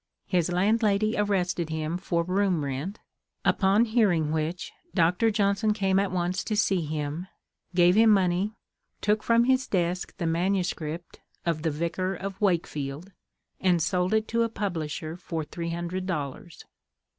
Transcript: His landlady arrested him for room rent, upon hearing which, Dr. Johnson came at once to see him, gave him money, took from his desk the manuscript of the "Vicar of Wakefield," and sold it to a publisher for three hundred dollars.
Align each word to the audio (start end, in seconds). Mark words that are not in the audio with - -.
His 0.25 0.51
landlady 0.51 1.13
arrested 1.15 1.69
him 1.69 1.95
for 1.99 2.23
room 2.23 2.65
rent, 2.65 2.97
upon 3.45 3.85
hearing 3.85 4.31
which, 4.31 4.71
Dr. 4.95 5.29
Johnson 5.29 5.73
came 5.73 5.99
at 5.99 6.11
once 6.11 6.43
to 6.45 6.55
see 6.57 6.81
him, 6.83 7.27
gave 7.75 7.93
him 7.93 8.09
money, 8.09 8.55
took 8.99 9.21
from 9.21 9.43
his 9.43 9.67
desk 9.67 10.17
the 10.17 10.25
manuscript 10.25 11.19
of 11.45 11.61
the 11.61 11.69
"Vicar 11.69 12.15
of 12.15 12.41
Wakefield," 12.41 13.11
and 13.59 13.79
sold 13.79 14.15
it 14.15 14.27
to 14.29 14.41
a 14.41 14.49
publisher 14.49 15.15
for 15.17 15.43
three 15.43 15.69
hundred 15.69 16.07
dollars. 16.07 16.65